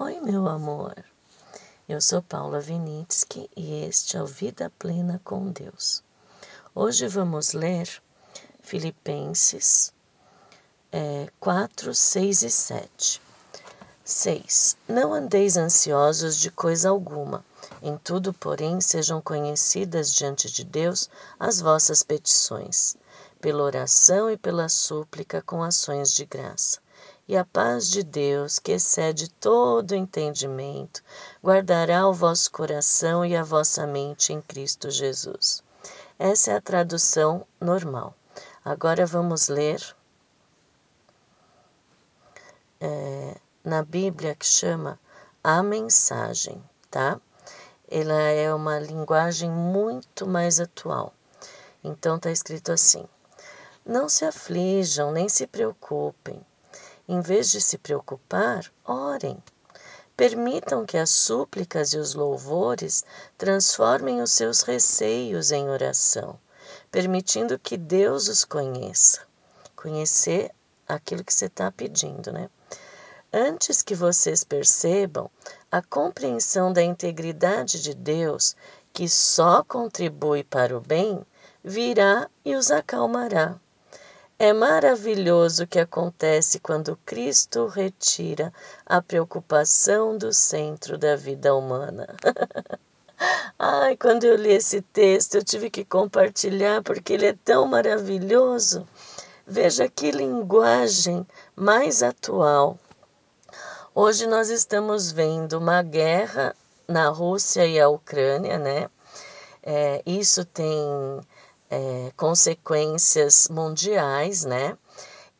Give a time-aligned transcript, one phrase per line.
[0.00, 0.94] Oi, meu amor.
[1.88, 6.04] Eu sou Paula Vinitsky e este é o Vida Plena com Deus.
[6.72, 7.88] Hoje vamos ler
[8.62, 9.92] Filipenses
[10.92, 13.22] é, 4, 6 e 7.
[14.04, 14.76] 6.
[14.86, 17.44] Não andeis ansiosos de coisa alguma.
[17.82, 21.10] Em tudo, porém, sejam conhecidas diante de Deus
[21.40, 22.96] as vossas petições,
[23.40, 26.78] pela oração e pela súplica com ações de graça.
[27.28, 31.04] E a paz de Deus, que excede todo entendimento,
[31.44, 35.62] guardará o vosso coração e a vossa mente em Cristo Jesus.
[36.18, 38.14] Essa é a tradução normal.
[38.64, 39.78] Agora vamos ler
[42.80, 44.98] é, na Bíblia que chama
[45.44, 47.20] a mensagem, tá?
[47.90, 51.12] Ela é uma linguagem muito mais atual.
[51.84, 53.06] Então está escrito assim:
[53.84, 56.42] Não se aflijam nem se preocupem.
[57.08, 59.42] Em vez de se preocupar, orem.
[60.14, 63.02] Permitam que as súplicas e os louvores
[63.38, 66.38] transformem os seus receios em oração,
[66.90, 69.22] permitindo que Deus os conheça.
[69.74, 70.52] Conhecer
[70.86, 72.50] aquilo que você está pedindo, né?
[73.32, 75.30] Antes que vocês percebam,
[75.72, 78.54] a compreensão da integridade de Deus,
[78.92, 81.24] que só contribui para o bem,
[81.64, 83.58] virá e os acalmará.
[84.40, 88.52] É maravilhoso o que acontece quando Cristo retira
[88.86, 92.06] a preocupação do centro da vida humana.
[93.58, 98.86] Ai, quando eu li esse texto, eu tive que compartilhar porque ele é tão maravilhoso.
[99.44, 102.78] Veja que linguagem mais atual.
[103.92, 106.54] Hoje nós estamos vendo uma guerra
[106.86, 108.88] na Rússia e a Ucrânia, né?
[109.64, 111.20] É, isso tem
[111.70, 114.76] é, consequências mundiais, né?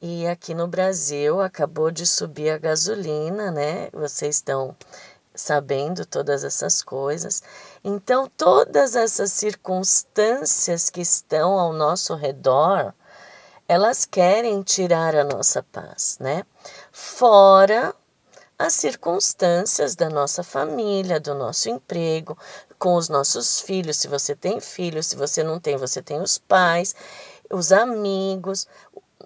[0.00, 3.88] E aqui no Brasil acabou de subir a gasolina, né?
[3.92, 4.76] Vocês estão
[5.34, 7.42] sabendo todas essas coisas.
[7.82, 12.92] Então, todas essas circunstâncias que estão ao nosso redor,
[13.68, 16.44] elas querem tirar a nossa paz, né?
[16.92, 17.94] Fora
[18.58, 22.36] as circunstâncias da nossa família, do nosso emprego,
[22.78, 26.38] com os nossos filhos, se você tem filhos, se você não tem, você tem os
[26.38, 26.94] pais,
[27.50, 28.66] os amigos,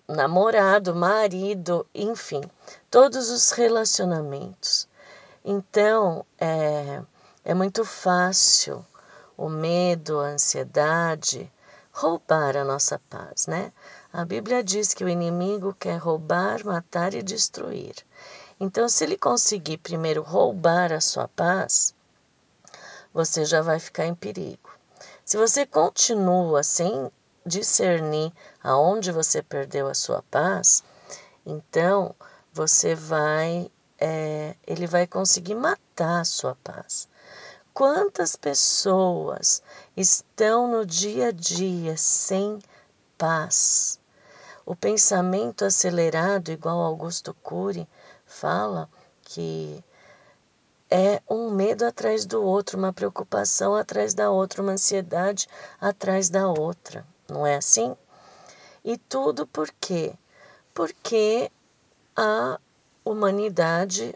[0.06, 2.42] namorado, marido, enfim,
[2.90, 4.86] todos os relacionamentos.
[5.44, 7.00] Então, é,
[7.44, 8.84] é muito fácil
[9.36, 11.50] o medo, a ansiedade
[11.90, 13.72] roubar a nossa paz, né?
[14.12, 17.94] A Bíblia diz que o inimigo quer roubar, matar e destruir.
[18.64, 21.92] Então, se ele conseguir primeiro roubar a sua paz,
[23.12, 24.70] você já vai ficar em perigo.
[25.24, 27.10] Se você continua sem
[27.44, 30.84] discernir aonde você perdeu a sua paz,
[31.44, 32.14] então
[32.52, 33.68] você vai,
[33.98, 37.08] é, ele vai conseguir matar a sua paz.
[37.74, 39.60] Quantas pessoas
[39.96, 42.60] estão no dia a dia sem
[43.18, 43.98] paz?
[44.64, 47.88] O pensamento acelerado, igual Augusto Cury,
[48.42, 48.90] fala
[49.22, 49.84] que
[50.90, 55.46] é um medo atrás do outro, uma preocupação atrás da outra, uma ansiedade
[55.80, 57.96] atrás da outra, não é assim?
[58.84, 60.12] E tudo por quê?
[60.74, 61.52] Porque
[62.16, 62.58] a
[63.04, 64.12] humanidade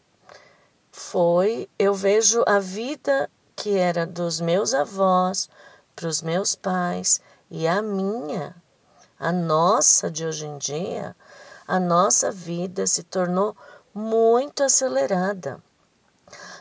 [0.90, 5.48] foi, eu vejo a vida que era dos meus avós,
[5.94, 8.56] para os meus pais e a minha,
[9.20, 11.14] a nossa de hoje em dia,
[11.66, 13.56] a nossa vida se tornou
[13.96, 15.58] muito acelerada.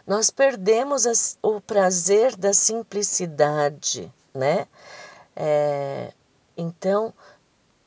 [0.08, 4.70] Nós perdemos o prazer da simplicidade, né?
[5.36, 6.14] É,
[6.56, 7.14] então,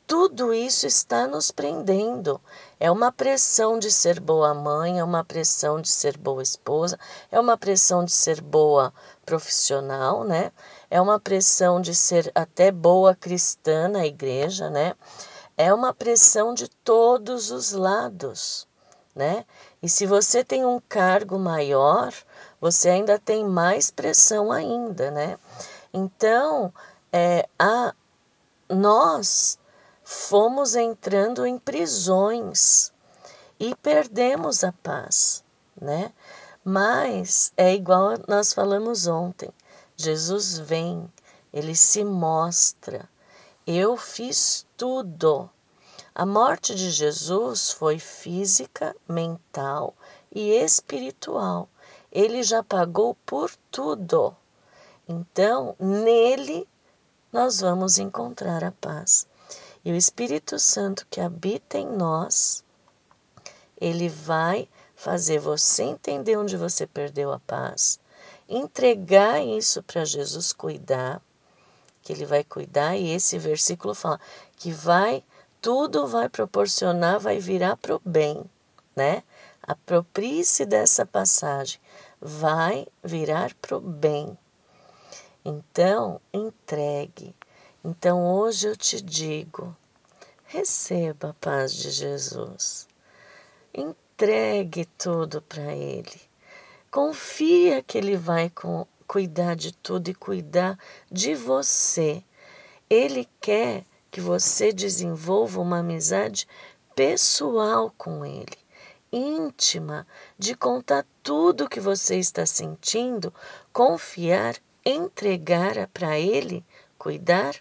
[0.06, 2.38] tudo isso está nos prendendo.
[2.78, 6.98] É uma pressão de ser boa mãe, é uma pressão de ser boa esposa,
[7.32, 8.92] é uma pressão de ser boa
[9.24, 10.52] profissional, né?
[10.90, 14.94] É uma pressão de ser até boa cristã na igreja, né?
[15.56, 18.68] É uma pressão de todos os lados
[19.18, 19.44] né?
[19.82, 22.14] E se você tem um cargo maior,
[22.60, 25.36] você ainda tem mais pressão ainda, né?
[25.92, 26.72] Então,
[27.12, 27.92] é, a,
[28.70, 29.58] nós
[30.04, 32.92] fomos entrando em prisões
[33.58, 35.42] e perdemos a paz,
[35.80, 36.12] né?
[36.64, 39.50] Mas é igual nós falamos ontem.
[39.96, 41.12] Jesus vem,
[41.52, 43.08] ele se mostra.
[43.66, 45.50] Eu fiz tudo
[46.14, 49.94] a morte de Jesus foi física, mental
[50.34, 51.68] e espiritual.
[52.10, 54.34] Ele já pagou por tudo.
[55.08, 56.68] Então, nele
[57.32, 59.26] nós vamos encontrar a paz.
[59.84, 62.64] E o Espírito Santo que habita em nós,
[63.80, 68.00] ele vai fazer você entender onde você perdeu a paz,
[68.48, 71.22] entregar isso para Jesus cuidar,
[72.02, 74.18] que ele vai cuidar e esse versículo fala
[74.56, 75.22] que vai
[75.68, 78.42] tudo vai proporcionar, vai virar para o bem,
[78.96, 79.22] né?
[79.62, 81.78] Aproprie-se dessa passagem,
[82.18, 84.38] vai virar para o bem.
[85.44, 87.36] Então, entregue.
[87.84, 89.76] Então, hoje eu te digo,
[90.46, 92.88] receba a paz de Jesus.
[93.74, 96.20] Entregue tudo para Ele.
[96.90, 98.50] Confia que Ele vai
[99.06, 100.78] cuidar de tudo e cuidar
[101.12, 102.24] de você.
[102.88, 106.46] Ele quer que você desenvolva uma amizade
[106.94, 108.58] pessoal com Ele,
[109.12, 110.06] íntima,
[110.38, 113.32] de contar tudo o que você está sentindo,
[113.72, 116.64] confiar, entregar para Ele,
[116.98, 117.54] cuidar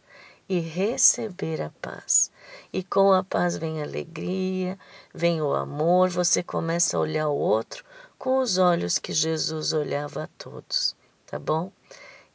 [0.49, 2.31] e receber a paz.
[2.71, 4.79] E com a paz vem a alegria,
[5.13, 7.83] vem o amor, você começa a olhar o outro
[8.17, 10.95] com os olhos que Jesus olhava a todos,
[11.25, 11.71] tá bom?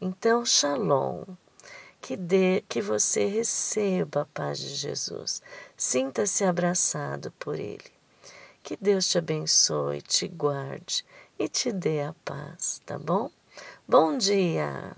[0.01, 1.25] Então, Shalom
[2.03, 5.41] que dê, que você receba a paz de Jesus.
[5.77, 7.93] Sinta-se abraçado por ele.
[8.61, 11.05] Que Deus te abençoe, te guarde
[11.39, 13.31] e te dê a paz, tá bom?
[13.87, 14.97] Bom dia.